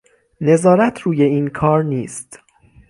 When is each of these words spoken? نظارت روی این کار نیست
نظارت 0.41 0.99
روی 0.99 1.23
این 1.23 1.47
کار 1.47 1.83
نیست 1.83 2.39